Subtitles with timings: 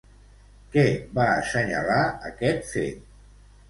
[0.77, 0.85] Què
[1.19, 2.01] va assenyalar
[2.35, 3.09] aquest fet?